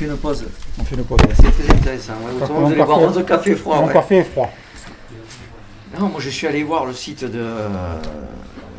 [0.00, 0.46] fait une pause.
[0.78, 1.18] On fait une pause.
[1.34, 2.12] C'est très intéressant.
[2.24, 2.42] Ouais.
[2.42, 3.80] Autrement, vous allez boire café- votre café froid.
[3.80, 3.92] Mon ouais.
[3.92, 4.50] café est froid.
[5.98, 8.00] Non, moi je suis allé voir le site de, euh,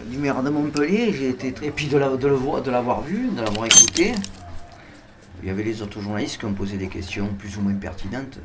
[0.08, 1.68] du maire de Montpellier, j'ai été très.
[1.68, 4.14] Et puis de, la- de le voir- de l'avoir vu, de l'avoir écouté.
[5.44, 8.40] Il y avait les autres journalistes qui ont posé des questions plus ou moins pertinentes,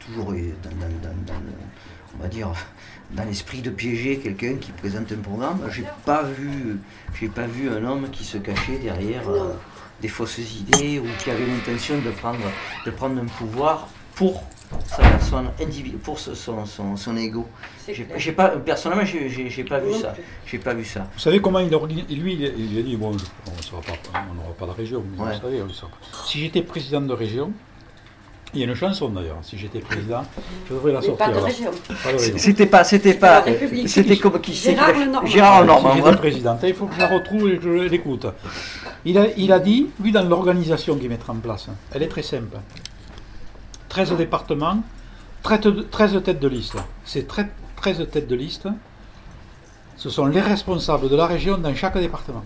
[0.00, 2.48] toujours dans, dans- dans- dans le- on va dire,
[3.12, 5.60] dans l'esprit de piéger quelqu'un qui présente un programme.
[5.70, 6.78] J'ai pas vu,
[7.20, 9.52] j'ai pas vu un homme qui se cachait derrière euh,
[10.00, 12.38] des fausses idées ou qui avait l'intention de prendre,
[12.86, 14.42] de prendre un pouvoir pour
[14.86, 17.46] sa personne individuelle, pour ce- son, son, son ego.
[18.16, 20.14] J'ai pas, personnellement, j'ai pas vu ça.
[20.46, 21.08] J'ai pas vu ça.
[21.14, 24.70] Vous savez comment il organise Lui, il, il a dit bon, on n'aura pas de
[24.72, 25.02] région.
[25.16, 25.34] Mais Ouais.
[25.34, 25.96] vous savez, on sera pas.
[26.26, 27.50] Si j'étais président de région,
[28.54, 29.38] il y a une chanson d'ailleurs.
[29.42, 30.22] Si j'étais président,
[30.68, 31.30] je devrais la sortir.
[32.36, 33.88] C'était pas, c'était la pas, République.
[33.88, 35.26] c'était comme qui c'est Gérard.
[35.26, 38.26] Gérard Si j'étais président, il faut que je la retrouve et que je l'écoute.
[39.04, 42.22] Il a, il a dit, lui, dans l'organisation qu'il mettra en place, elle est très
[42.22, 42.58] simple.
[43.88, 44.82] 13 départements,
[45.42, 46.76] 13 13 têtes de liste.
[47.04, 48.68] Ces 13 13 têtes de liste,
[49.96, 52.42] ce sont les responsables de la région dans chaque département.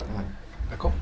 [0.71, 0.93] D'accord?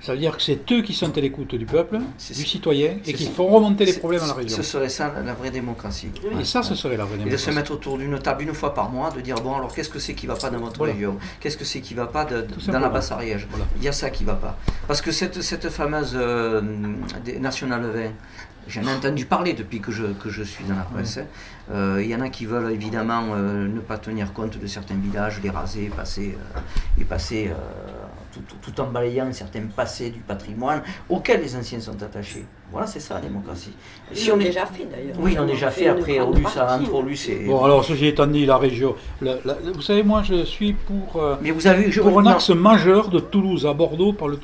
[0.00, 3.12] Ça veut dire que c'est eux qui sont à l'écoute du peuple, du citoyen, et
[3.12, 4.56] qui font remonter les problèmes à la région.
[4.56, 6.08] Ce serait ça la, la vraie démocratie.
[6.40, 7.44] Et ça, ce serait la vraie Et de démocratie.
[7.44, 9.98] se mettre autour d'une table une fois par mois, de dire bon alors qu'est-ce que
[9.98, 10.94] c'est qui va pas dans votre Voilà.
[10.94, 11.18] région?
[11.40, 13.66] Qu'est-ce que c'est qui va pas de- dans la basse Ariège Voilà.
[13.76, 14.56] Il y a ça qui va pas.
[14.88, 16.62] Parce que cette, cette fameuse euh,
[17.24, 18.00] des National 20,
[18.68, 21.18] j'en ai entendu parler depuis que je, que je suis dans la presse.
[21.72, 24.94] Euh, Il y en a qui veulent évidemment euh, ne pas tenir compte de certains
[24.96, 26.60] villages, les raser, passer, euh,
[27.00, 27.50] et passer
[28.32, 32.44] tout, tout- tout en balayant certains passés du patrimoine auxquels les anciens sont attachés.
[32.72, 33.72] Voilà, c'est ça la démocratie.
[34.14, 35.16] Et Ils l'ont déjà fait d'ailleurs.
[35.18, 35.88] Oui, ils l'ont déjà fait.
[35.88, 36.18] Après,
[36.52, 36.84] ça partie.
[36.84, 37.44] entre Aulus et.
[37.46, 38.94] Bon, alors, ceci étant dit, la région.
[39.20, 41.20] la- la- vous savez, moi, je suis pour.
[41.20, 42.30] euh, Mais vous avez je pour un non.
[42.30, 44.38] axe majeur de Toulouse à Bordeaux par le,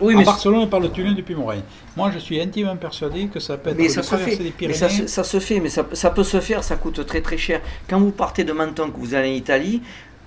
[0.00, 1.62] Oui, à mais, Barcelone par le tunnel du Puy-Moreuil.
[1.96, 4.38] Moi, je suis intimement persuadé que ça peut être mais ça se fait.
[4.40, 4.78] Mais Pyrénées.
[4.78, 7.38] ça, se- ça se fait, mais ça, ça peut se faire, ça coûte très très
[7.38, 7.60] cher.
[7.88, 9.82] Quand vous partez de Menton, que vous allez en Italie,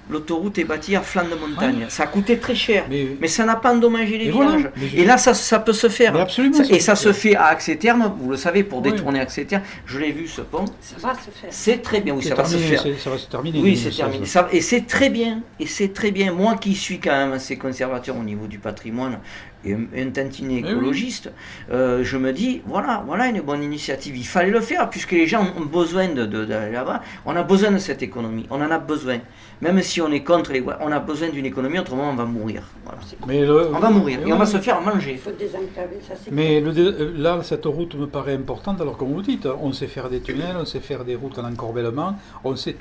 [0.10, 1.86] l'autoroute est bâtie à flanc de montagne.
[1.90, 2.86] Ça a coûté très cher.
[2.90, 4.70] Mais, Mais ça n'a pas endommagé les Et villages.
[4.76, 6.16] Je- Et là, ça, ça peut se faire.
[6.16, 6.56] absolument.
[6.64, 8.92] Ça- et ça se fait à Axé-Terme, vous le savez, pour Oui.
[8.92, 9.64] détourner Axé-Terme.
[9.86, 10.66] Je l'ai vu ce pont.
[10.82, 11.50] Ça va se faire.
[11.50, 12.84] C'est très bien, oui, ça va se faire.
[13.00, 13.60] Ça va se terminer.
[13.60, 13.98] Oui, c'est 2016.
[13.98, 14.26] terminé.
[14.26, 15.42] Ça- et c'est très bien.
[15.60, 16.32] Et c'est très bien.
[16.34, 19.20] Moi qui suis quand même assez conservateur au niveau du patrimoine
[19.68, 20.70] et un, un tantinet oui.
[20.72, 21.32] écologiste,
[21.72, 24.16] euh, je me dis, voilà, voilà une bonne initiative.
[24.18, 27.02] Il fallait le faire puisque les gens ont besoin de, de- d'aller là-bas.
[27.26, 28.46] On a besoin de cette économie.
[28.50, 29.18] On en a besoin.
[29.62, 30.64] Même si on est contre les...
[30.82, 32.62] On a besoin d'une économie, autrement on va mourir.
[32.86, 33.00] Voilà.
[33.28, 34.20] Mais le- On va mourir.
[34.24, 34.52] mais Et on va oui.
[34.52, 35.16] se faire Il manger.
[35.18, 39.48] faut ça Mais le euh, là, cette route me paraît importante, alors comme vous dites,
[39.62, 42.76] on sait faire des tunnels, on sait faire des routes en encorbellement, on sait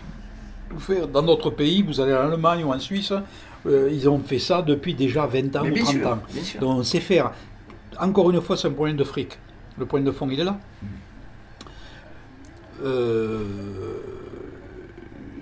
[0.69, 1.09] tout faire.
[1.09, 3.13] Dans d'autres pays, vous allez en Allemagne ou en Suisse,
[3.67, 6.19] euh, ils ont fait ça depuis déjà 20 ans Mais ou bien 30 sûr, ans.
[6.61, 7.33] Donc on sait faire.
[8.01, 9.39] Encore une fois, c'est un problème de fric.
[9.79, 10.59] Le point de fond, il est là.
[12.85, 13.43] Euh,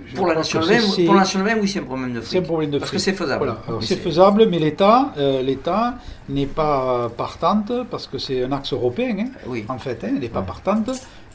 [0.07, 2.21] je Pour la crois nation que même, pour la même, oui, c'est un problème de
[2.21, 2.45] c'est un fric.
[2.47, 3.05] problème de Parce que fric.
[3.05, 3.45] c'est faisable.
[3.67, 5.99] Voilà, c'est faisable, mais l'État, euh, l'État
[6.29, 9.17] n'est pas partante parce que c'est un axe européen.
[9.19, 9.65] hein, Oui.
[9.69, 10.47] en fait, hein, elle n'est pas Ouais.
[10.47, 10.91] partante,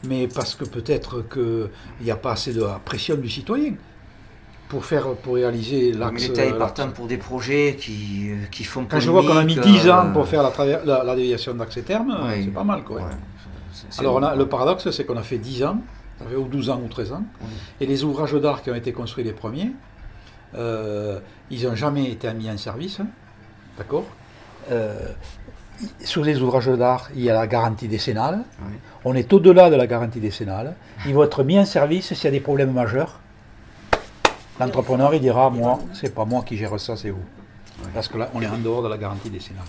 [0.07, 1.69] mais parce que peut-être qu'il
[2.05, 3.73] n'y a pas assez de pression du citoyen
[4.69, 6.27] pour faire pour réaliser Mais l'axe.
[6.27, 6.57] L'État est l'axe.
[6.59, 9.81] partant pour des projets qui, euh, qui font Quand je vois qu'on a mis polémique,
[9.83, 12.43] 10 ans euh, pour faire la, traver- la, la déviation d'accès terme, oui.
[12.45, 12.83] c'est pas mal.
[12.83, 12.97] Quoi.
[13.01, 13.03] Ouais.
[13.99, 14.37] Alors on a- bon.
[14.37, 15.77] le paradoxe, c'est qu'on a fait 10 ans,
[16.19, 17.47] ça fait ou 12 ans ou 13 ans, Oui.
[17.81, 19.71] et les ouvrages d'art qui ont été construits les premiers,
[20.55, 21.19] euh,
[21.51, 22.99] ils n'ont jamais été mis en service.
[23.77, 24.05] D'accord?
[24.71, 24.93] Euh,
[26.03, 28.43] Sur les ouvrages d'art, il y a la garantie décennale.
[28.65, 28.73] Oui.
[29.05, 30.75] On est au-delà de la garantie décennale.
[31.07, 33.19] Ils vont être mis en service s'il y a des problèmes majeurs.
[34.59, 37.23] L'entrepreneur, il dira Moi, c'est pas moi qui gère ça, c'est vous.
[37.93, 39.63] Parce que là, on est en dehors de la garantie décennale.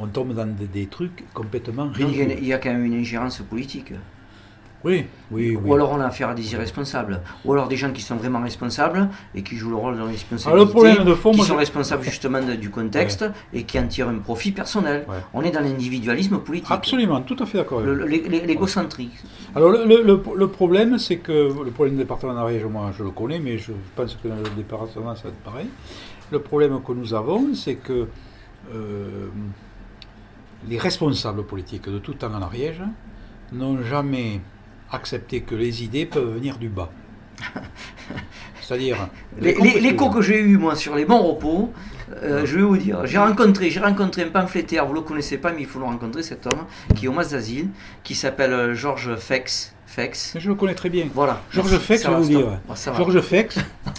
[0.00, 3.38] On tombe dans des, des trucs complètement Donc, il y a quand même une ingérence
[3.38, 3.92] politique.
[4.84, 5.58] Oui, oui, oui.
[5.64, 7.22] Ou alors on a affaire à des irresponsables.
[7.44, 10.64] Ou alors des gens qui sont vraiment responsables et qui jouent le rôle de responsabilité.
[10.64, 13.24] le problème de fond, qui sont responsables justement de- du contexte
[13.54, 15.06] et qui en tirent un profit personnel.
[15.08, 15.16] Ouais.
[15.32, 16.70] On est dans l'individualisme politique.
[16.70, 17.80] Absolument, tout à fait d'accord.
[17.80, 19.26] L'égocentrisme.
[19.54, 21.32] Alors le, le- le- le problème, c'est que
[21.64, 24.50] le problème du département d'Ariège, moi je le connais, mais je pense que dans le
[24.56, 25.66] département ça va être pareil.
[26.30, 28.06] Le problème que nous avons, c'est que
[28.74, 29.26] euh,
[30.68, 32.80] les responsables politiques de tout temps en Ariège
[33.52, 34.40] n'ont jamais
[34.94, 36.90] accepté que les idées peuvent venir du bas.
[38.60, 39.08] C'est-à-dire...
[39.40, 41.72] Les- que j'ai eu moi sur les bons repos,
[42.22, 45.52] euh, je vais vous dire, j'ai rencontré, j'ai rencontré un pamphlétaire, vous le connaissez pas,
[45.52, 46.64] mais il faut le rencontrer cet homme,
[46.94, 47.68] qui est au Mas d'Asile,
[48.02, 49.74] qui s'appelle euh, Georges Fex.
[49.86, 50.32] Fex.
[50.34, 51.06] Mais je le connais très bien.
[51.14, 51.40] Voilà.
[51.50, 52.58] Georges Fex, je vais va, vous dire.
[52.96, 53.58] Georges Fex,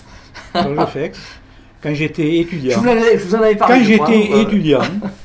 [0.53, 1.19] Georges Fex,
[1.81, 3.77] quand j'étais Je étudiant, vous, en avais, je vous en avais parlé.
[3.77, 4.81] quand j'étais étudiant,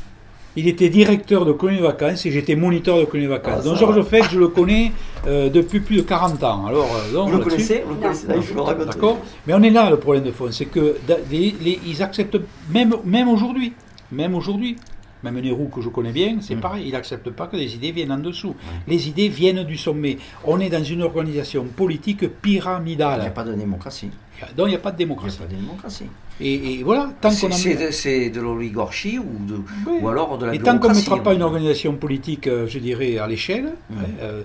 [0.56, 3.60] Il était directeur de colonies de vacances et j'étais moniteur de colonies de vacances.
[3.60, 4.02] Ah, donc Georges.
[4.02, 4.90] Feix, je le connais
[5.26, 6.66] euh, depuis plus de 40 ans.
[6.66, 8.86] Alors, euh, donc, Vous le connaissez Vous le connaissez Là, il faut le raconter.
[8.86, 10.48] D'accord Mais on est là, le problème de fond.
[10.50, 12.36] C'est que da- les- les- ils acceptent,
[12.72, 13.72] même, même aujourd'hui,
[14.10, 14.76] même aujourd'hui,
[15.22, 16.60] même Nehru que je connais bien, c'est Mm.
[16.60, 18.54] pareil, il n'accepte pas que les idées viennent en dessous.
[18.88, 20.18] Les idées viennent du sommet.
[20.44, 23.32] On est dans une organisation politique Il n'y a pyramidale.
[23.34, 24.10] pas de démocratie.
[24.56, 25.38] Donc il n'y a pas de Il n'y a démocratie.
[25.38, 26.06] pas de démocratie.
[26.40, 29.56] Et, et voilà, tant C'est qu'on c'est de, de l'oligarchie ou, de,
[29.86, 29.98] Oui.
[30.00, 31.34] ou alors de la Et tant qu'on ne mettra pas hein.
[31.34, 33.96] une organisation politique, euh, je dirais, à l'échelle, Ouais.
[33.98, 34.42] hein, euh,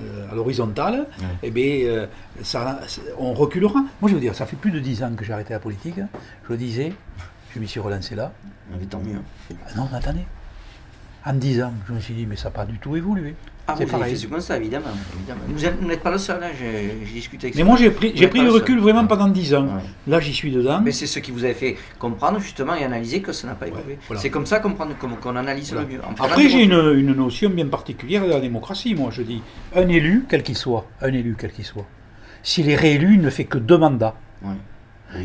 [0.00, 1.06] euh, à l'horizontale,
[1.44, 2.06] eh bien, euh,
[2.42, 2.80] ça,
[3.18, 3.84] on reculera.
[4.00, 5.98] Moi, je veux dire, ça fait plus de 10 ans que j'ai arrêté la politique.
[6.00, 6.08] hein.
[6.44, 6.92] Je le disais,
[7.56, 8.32] je m'y suis relancé là.
[8.78, 9.18] Mais tant mieux.
[9.50, 10.24] Ah non, mais attendez.
[11.24, 13.34] En 10 ans, je me suis dit, mais ça n'a pas du tout évolué.
[13.66, 14.12] Ah, C'est pareil.
[14.12, 14.86] fait ce constat, évidemment.
[15.16, 15.40] évidemment.
[15.48, 17.66] Vous êtes- vous n'êtes pas le seul, hein, j'ai discuté avec Mais ça.
[17.66, 18.82] moi, j'ai pris, j'ai pris le recul seul.
[18.82, 19.64] vraiment pendant 10 ans.
[19.64, 19.82] Ouais.
[20.06, 20.80] Là, j'y suis dedans.
[20.84, 23.66] Mais c'est ce qui vous avait fait comprendre justement et analyser que ça n'a pas
[23.66, 23.98] évolué.
[24.06, 24.20] voilà.
[24.22, 25.88] C'est comme ça qu'on qu'on analyse Voilà.
[25.88, 26.00] le mieux.
[26.04, 28.94] En Après, j'ai une notion bien particulière de la démocratie.
[28.94, 29.42] Moi, je dis,
[29.74, 31.86] un élu, quel qu'il soit, un élu, quel qu'il soit,
[32.44, 34.14] s'il est réélu, il ne fait que deux mandats.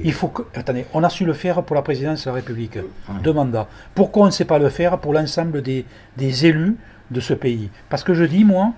[0.04, 0.44] Il faut que.
[0.58, 2.78] Attendez, on a su le faire pour la présidence de la République.
[3.24, 3.68] Deux mandats.
[3.96, 5.86] Pourquoi on ne sait pas le faire pour l'ensemble des,
[6.18, 6.78] des élus
[7.10, 7.70] de ce pays?
[7.90, 8.74] Parce que je dis, moi,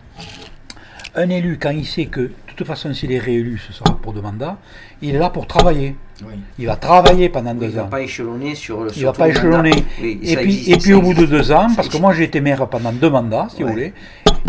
[1.15, 4.13] un élu, quand il sait que, de toute façon, s'il est réélu, ce sera pour
[4.13, 4.57] deux mandats,
[5.01, 5.95] il est là pour travailler.
[6.25, 6.33] Oui.
[6.57, 7.87] Il va travailler pendant Il deux ne va ans.
[7.89, 9.83] pas échelonner sur le Il ne va pas échelonner.
[10.01, 12.65] et puis, et puis au bout de deux ans, parce que moi j'ai été maire
[12.69, 13.93] pendant deux mandats, si vous voulez,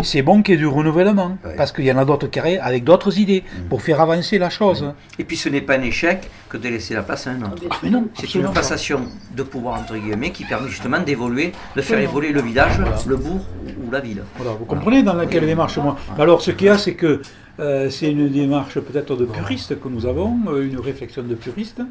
[0.03, 1.37] c'est bon qu'il y ait du renouvellement.
[1.43, 1.55] Ouais.
[1.55, 4.49] Parce qu'il y en a d'autres qui arrivent avec d'autres idées pour faire avancer la
[4.49, 4.93] chose.
[5.17, 7.63] Et puis ce n'est pas un échec que de laisser la place à un autre.
[7.69, 9.01] Ah, mais non, C'est une passation
[9.35, 13.45] de pouvoir entre guillemets qui permet justement d'évoluer, de faire évoluer le village, le bourg
[13.85, 14.23] ou la ville.
[14.37, 15.95] Voilà, vous comprenez dans laquelle démarche moi.
[16.17, 17.21] Mais Alors ce qu'il y a, c'est que
[17.59, 21.81] euh, c'est une démarche peut-être de puriste que nous avons, euh, une réflexion de puriste,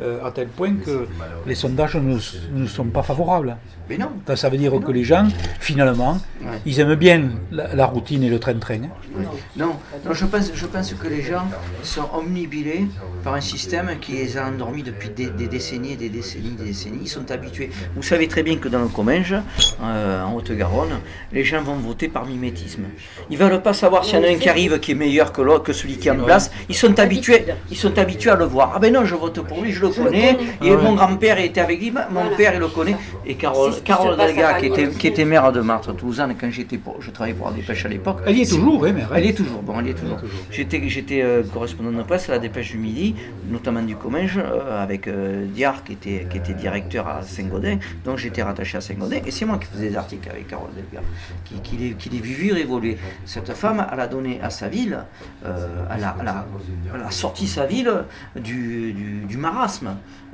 [0.00, 1.06] euh, à tel point que
[1.46, 2.16] les sondages ne
[2.54, 3.56] ne sont pas favorables.
[3.88, 4.08] Mais non.
[4.26, 5.26] Donc, Ça veut dire que les gens,
[5.60, 6.58] finalement, Ouais.
[6.66, 8.74] ils aiment bien la, la routine et le train-train.
[8.84, 9.22] hein.
[9.56, 9.72] Non,
[10.04, 11.44] non je, pense, je pense que les gens
[11.82, 12.86] sont omnibilés
[13.24, 16.64] par un système qui les a endormis depuis des, des décennies et des décennies des
[16.64, 16.98] décennies.
[17.02, 17.70] Ils sont habitués.
[17.94, 19.34] Vous savez très bien que dans le Comminges,
[19.82, 21.00] euh, en Haute-Garonne,
[21.32, 22.84] les gens vont voter par mimétisme.
[23.30, 25.32] Ils ne veulent pas savoir s'il y en a un qui arrive qui est meilleur
[25.32, 26.50] que celui qui est en place.
[26.68, 28.72] Ils sont habitués, ils sont habitués à le voir.
[28.74, 30.36] Ah ben non, je vote pour lui, je le connais.
[30.62, 32.96] Et Ah mon grand-père était avec lui, mon père il le connaît.
[33.24, 37.00] Et Carole, Carole Delga, qui était, qui était maire de Martre, Toulouse, quand j'étais pour,
[37.00, 38.18] je travaillais pour la Dépêche à l'époque.
[38.26, 40.18] Elle y est toujours, oui, mais Elle est toujours, bon, elle y est toujours.
[40.50, 43.14] J'étais, j'étais euh, correspondant de presse à la Dépêche du Midi,
[43.50, 48.18] notamment du Comminges, euh, avec euh, Diard qui était, qui était directeur à Saint-Gaudin, donc
[48.18, 51.04] j'étais rattaché à Saint-Gaudin, et c'est moi qui faisais des articles avec Carole Delga,
[51.44, 52.96] qui, qui, les, qui les vit vivre évoluer.
[53.24, 54.98] Cette femme, elle a donné à sa ville,
[55.44, 56.46] euh, elle, a, elle, a,
[56.94, 57.92] elle a sorti sa ville
[58.36, 59.36] du, du, du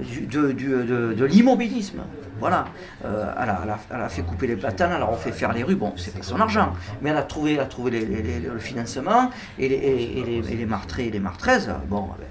[0.01, 2.01] du, de, du- de, de l'immobilisme.
[2.41, 2.65] Voilà.
[3.05, 5.53] Euh, elle, a, elle a- elle a fait couper les platanes, elle a fait faire
[5.53, 5.77] les rues.
[5.77, 8.41] Bon, c'est pas son argent, mais elle a trouvé, elle a trouvé les- les- les-
[8.41, 11.71] le financement et les, et, et les, et les martrés et les martraises.
[11.89, 12.27] Bon, ben,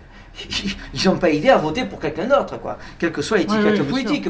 [0.94, 2.78] ils n'ont pas idée à voter pour quelqu'un d'autre, quoi.
[2.98, 4.28] Quelle que soit l'étiquette politique.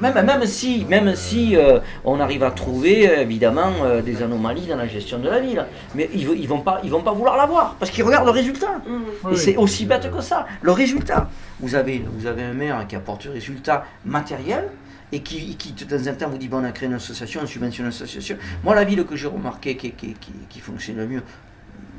[0.00, 4.66] Même, même, même si, même si euh, on arrive à trouver évidemment euh, des anomalies
[4.66, 7.36] dans la gestion de la ville, mais ils, ne vont pas, ils vont pas vouloir
[7.36, 8.80] l'avoir parce qu'ils regardent le résultat.
[9.24, 9.32] Oui.
[9.32, 10.46] Et c'est aussi bête que ça.
[10.62, 11.28] Le résultat.
[11.60, 14.68] Vous avez, vous avez un maire qui apporte un résultat matériel
[15.10, 17.40] et qui, qui de temps en temps vous dit bon, on a créé une association,
[17.42, 18.36] on subventionne une association.
[18.62, 21.22] Moi, la ville que j'ai remarqué qui, qui, qui, qui fonctionne le mieux,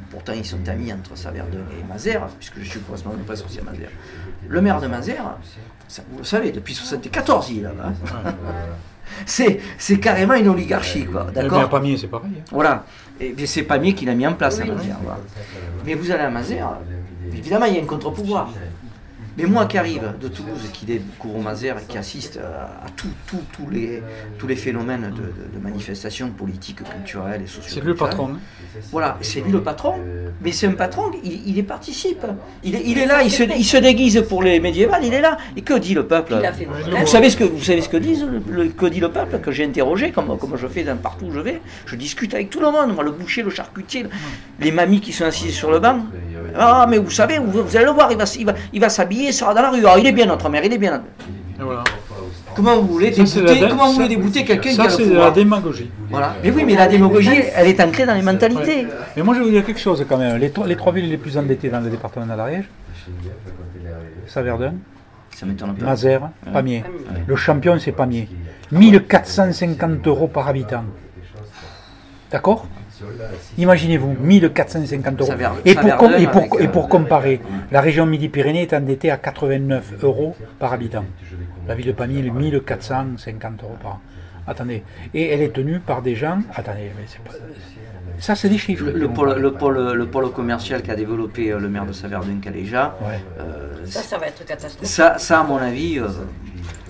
[0.09, 3.59] pourtant ils sont amis entre Saverdun et Mazères, puisque je suis correspondant de presse aussi
[3.59, 3.89] à Mazères.
[4.47, 5.37] Le maire de Mazères,
[5.87, 7.93] ça, vous le savez, depuis 1974 il est là-bas.
[9.25, 11.25] C'est, c'est carrément une oligarchie, quoi.
[11.27, 12.29] Le maire D'accord Pamiers, c'est pareil.
[12.37, 12.43] hein.
[12.51, 12.85] Voilà.
[13.19, 14.97] Et bien, c'est Pamiers qui l'a mis en place à Mazères.
[15.03, 15.19] voilà.
[15.83, 16.77] Mais vous allez à Mazères,
[17.33, 18.53] évidemment, il y a un contre-pouvoir.
[19.39, 23.41] Mais moi qui arrive de Toulouse, qui découvre Mazères et qui assiste à tout- tout-
[23.53, 24.01] tous les,
[24.37, 27.71] tous les phénomènes de, de- de manifestations politiques, culturelles et sociales.
[27.73, 28.29] C'est lui le patron.
[28.33, 28.39] hein.
[28.91, 29.95] Voilà, c'est lui le patron,
[30.41, 32.25] mais c'est un patron, il, il y participe.
[32.63, 35.21] Il est, il est là, il se, il se déguise pour les médiévales, il est
[35.21, 35.37] là.
[35.55, 36.33] Et que dit le peuple
[37.01, 39.51] vous savez, ce que, vous savez ce que, disent, le, que dit le peuple, que
[39.51, 42.59] j'ai interrogé, comme, comme je fais dans, partout où je vais Je discute avec tout
[42.59, 44.09] le monde, moi, le boucher, le charcutier, le-
[44.59, 45.99] les mamies qui sont assises sur le banc.
[46.57, 48.89] Ah, mais vous savez, vous, vous allez le voir, il va, il va, il va
[48.89, 49.83] s'habiller, il sera dans la rue.
[49.87, 50.91] Ah, il est bien notre mère, il est bien.
[50.91, 51.03] notre-
[51.59, 51.83] Et voilà.
[52.55, 54.83] Comment vous voulez Ça, c'est débouter, la- comment vous ça- voulez débouter quelqu'un qui Ça,
[54.83, 55.89] a c'est le de la démagogie.
[56.09, 56.35] Voilà.
[56.43, 58.87] Mais oui, mais la démagogie, elle est ancrée dans les mentalités.
[59.15, 60.37] Mais moi, je vais vous dire quelque chose quand même.
[60.37, 62.65] Les, trois- les trois villes les plus endettées dans le département de l'Ariège,
[64.27, 64.73] Saverdun,
[65.35, 65.45] Ça.
[65.81, 66.83] Mazères, Pamiers.
[67.27, 68.27] Le champion, c'est Pamiers.
[68.71, 70.83] 1450 euros par habitant.
[72.31, 72.67] D'accord?
[73.57, 75.31] Imaginez-vous, 1450 euros.
[75.65, 77.41] Et pour, com- et, pour, avec, et euh, pour comparer,
[77.71, 81.05] la région Midi-Pyrénées est endettée à 89 euros par habitant.
[81.67, 83.99] La ville de Pamiers, 1450 euros par an.
[84.47, 84.83] Attendez.
[85.13, 86.39] Et elle est tenue par des gens.
[86.55, 87.31] Attendez, mais c'est pas.
[88.17, 88.85] Ça, c'est des chiffres.
[88.85, 92.39] Le, le pôle, le, pôle, le pôle commercial qu'a développé euh, le maire de Saverdun,
[92.41, 93.19] Caléja, Ouais.
[93.39, 94.87] euh, Ça, ça va être catastrophique.
[94.89, 96.07] ça, ça, à mon avis, euh,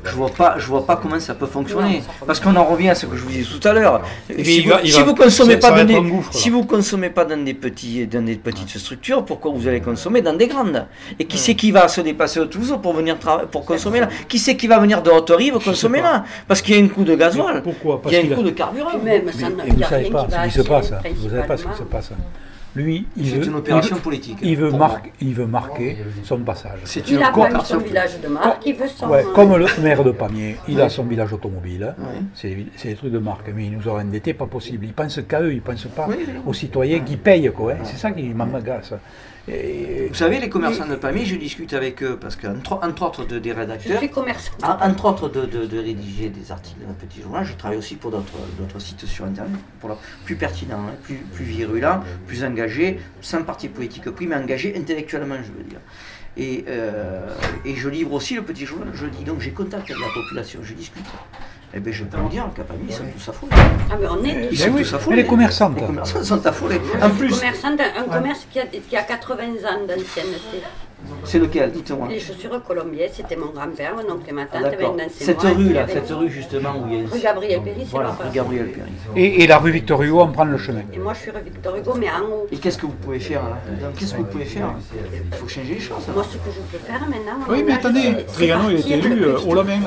[0.03, 2.01] je vois pas, je vois pas comment ça peut fonctionner.
[2.25, 4.01] Parce qu'on en revient à ce que je vous disais tout à l'heure.
[4.43, 6.39] Si, vous, si vous consommez pas dans des, un gouffre, là.
[6.39, 10.21] si vous consommez pas dans des petits, dans des petites structures, pourquoi vous allez consommer
[10.21, 10.85] dans des grandes?
[11.19, 13.17] Et qui c'est qui va se dépasser de Toulouse pour venir
[13.51, 14.09] pour consommer là?
[14.27, 16.23] Qui c'est qui va venir de Haute-Rive consommer là?
[16.47, 17.95] Parce qu'il y a un coût de gasoil, Pourquoi?
[17.95, 18.91] Il Parce y a un coût de carburant.
[18.97, 20.93] Vous savez pas ce qui se passe.
[21.15, 22.11] Vous savez pas ce qui se passe.
[22.75, 24.37] Lui, il C'est veut, une il opération politique.
[24.43, 26.79] il veut, marquer, il veut marquer son passage.
[26.83, 29.09] C'est Il une a pas opération son village de marque, il veut son...
[29.09, 31.95] Ouais, comme le maire de Pamiers, il a son village automobile.
[32.35, 34.85] C'est des trucs de marque, mais il nous aura endettés, pas possible.
[34.85, 36.33] Ils pensent qu'à eux, ils pensent pas Oui, oui.
[36.45, 37.51] aux citoyens qui payent.
[37.55, 37.71] quoi.
[37.73, 37.77] hein.
[37.83, 38.93] C'est ça qui m'agace.
[39.51, 43.25] Et- Vous savez, les commerçants de Pamiers, je discute avec eux parce qu'entre entre autres
[43.25, 43.99] de, des rédacteurs,
[44.63, 47.77] en- entre autres de, de- de rédiger des articles dans le petit journal, je travaille
[47.77, 52.43] aussi pour d'autres sites sur Internet, pour la, plus pertinents, hein, plus, plus virulents, plus
[52.43, 55.79] engagés, sans parti politique pris, mais engagés intellectuellement, je veux dire.
[56.37, 57.27] Et, euh,
[57.65, 60.59] et je livre aussi le petit journal, je dis donc j'ai contact avec la population,
[60.63, 61.03] je discute.
[61.71, 63.51] Et bien je peux vous dire qu'à Pamiers, ils sont tous affolés.
[63.91, 65.15] Ah, mais on est Ils sont oui, tous mais affolés.
[65.17, 65.75] les commerçantes.
[65.79, 66.81] Les commerçants sont affolés.
[67.01, 70.63] En je suis plus, un commerce qui a, qui a 80 ans d'ancienneté.
[71.25, 72.07] c'est lequel Dites-moi.
[72.09, 74.99] Les chaussures colombier, c'était mon grand-père, mon oncle et ma Ah, tante.
[75.11, 77.19] c'est Cette moi rue qui là, l'avais cette rue justement où il y a Rue
[77.21, 78.89] Gabriel Péry, c'est Voilà, rue Gabriel Péry.
[79.15, 80.81] Et, et la rue Victor Hugo, on prend le chemin.
[80.91, 82.47] Et moi, je suis rue Victor Hugo, mais en haut.
[82.51, 83.57] Et qu'est-ce que vous pouvez faire là
[83.95, 84.73] Qu'est-ce que vous pouvez faire
[85.31, 86.03] Il faut changer les choses.
[86.15, 87.45] Moi, ce que je peux faire maintenant.
[87.47, 89.79] Oui, mais attendez, Trigano, il a été partir élu euh, haut la main.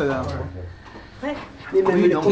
[1.25, 1.35] Ouais.
[1.75, 2.25] Mais même Oui, le donc,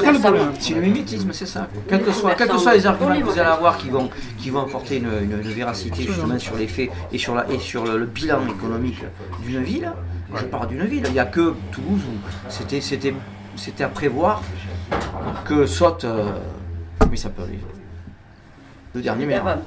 [0.58, 1.68] C'est le mimétisme, c'est ça.
[1.88, 4.10] Quels que soient, quels que commerçants soient les arguments que vous allez avoir qui vont,
[4.38, 7.58] qui vont apporter une, une- une véracité justement sur les faits et sur, la, et
[7.58, 9.02] sur le, le bilan économique
[9.44, 9.90] d'une ville,
[10.34, 13.14] je parle d'une ville, il n'y a que Toulouse où c'était, c'était,
[13.56, 14.42] c'était à prévoir
[15.44, 16.04] que saute.
[16.04, 16.32] Euh,
[17.10, 17.58] oui, ça peut aller.
[18.94, 19.44] Le dernier maire.
[19.44, 19.62] D'avant.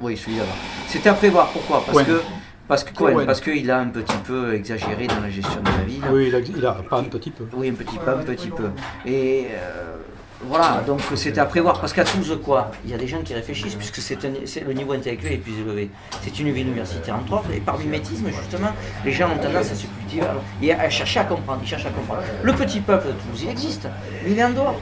[0.00, 0.48] Oui, celui d'avant.
[0.86, 1.48] C'était à prévoir.
[1.48, 1.82] Pourquoi?
[1.84, 2.20] Parce que.
[2.68, 3.26] Parce que Cohen, Cohen.
[3.26, 6.02] parce qu'il a un petit peu exagéré dans la gestion de la ville.
[6.10, 7.44] Oui, il a, il a pas un petit peu.
[7.54, 8.70] Oui, un petit peu, un petit peu.
[9.06, 9.94] Et euh,
[10.42, 11.80] voilà, donc c'était à prévoir.
[11.80, 14.18] Parce qu'à Toulouse, quoi, il y a des gens qui réfléchissent, puisque c'est-
[14.66, 15.90] le niveau intellectuel est plus élevé.
[16.22, 18.72] C'est une ville universitaire, entre autres, et par mimétisme, justement,
[19.04, 20.26] les gens ont tendance à se cultiver
[20.60, 21.60] et à chercher à comprendre.
[21.62, 22.22] Ils cherchent à comprendre.
[22.42, 23.86] Le petit peuple de Toulouse, il existe,
[24.24, 24.80] mais il est en dehors.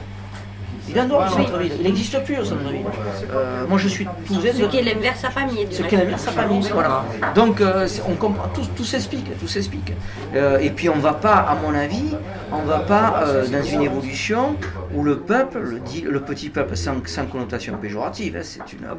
[0.95, 1.73] Est du centre-ville.
[1.79, 2.85] Il n'existe plus au centre-ville.
[3.33, 4.49] Euh, moi, je suis toulousain.
[4.53, 5.65] Ce qui est l'inverse à Pamiers.
[5.65, 7.05] du Ce qu'est la mère, sa famille, voilà.
[7.35, 9.93] Donc euh, on comprend, tout, tout s'explique, tout s'explique.
[10.33, 12.15] Euh, et puis on va pas, à mon avis,
[12.51, 14.55] on va pas euh, dans une évolution
[14.93, 18.85] où le peuple, le, dit, le petit peuple sans, sans connotation péjorative, hein, c'est une,
[18.89, 18.95] Ah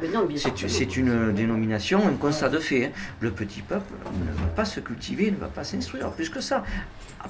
[0.67, 2.85] c'est, une dénomination, un constat de fait.
[2.85, 2.89] hein.
[3.19, 6.63] Le petit peuple ne va pas se cultiver, ne va pas s'instruire, plus que ça.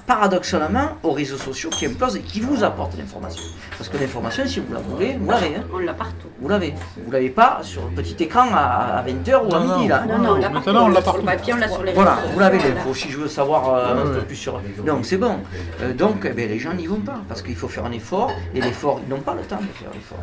[0.06, 3.42] Paradoxalement, aux réseaux sociaux qui imposent et qui vous apportent l'information.
[3.76, 5.56] Parce que l'information, si vous la voulez, vous l'avez.
[5.56, 5.64] hein.
[5.72, 6.28] On l'a partout.
[6.40, 6.74] Vous l'avez.
[7.04, 9.88] Vous l'avez pas sur le petit écran à, 20h ou à Non, midi non.
[9.88, 10.04] là.
[10.06, 10.70] Non, non, on l'a Maintenant, partout.
[10.70, 11.20] on On l'a l'a sur partout.
[11.20, 13.74] le papier, on l'a sur les Voilà, réseaux vous l'avez l'info, si je veux savoir
[13.74, 14.60] euh, un peu plus sur...
[14.84, 15.36] Donc c'est bon.
[15.82, 18.30] Euh, donc eh ben, les gens n'y vont pas, parce qu'il faut faire un effort,
[18.54, 20.18] et l'effort, ils n'ont pas le temps de faire l'effort.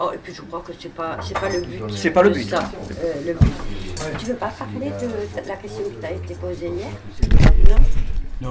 [0.00, 1.82] Oh, et puis je crois que c'est pas, c'est pas le but.
[1.94, 2.48] C'est pas le but.
[2.48, 2.58] Ça,
[3.04, 3.52] euh, le but.
[4.18, 6.88] Tu veux pas parler de la question qui t'a été posée hier?
[7.70, 7.76] Non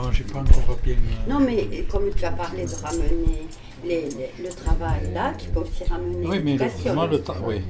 [0.03, 0.95] Non, j'ai pas encore bien.
[1.27, 3.47] Non, mais comme tu as parlé de ramener
[3.83, 6.59] les- les- le travail là, tu peux aussi ramener Oui, mais le,
[7.17, 7.23] le.
[7.47, 7.61] Oui,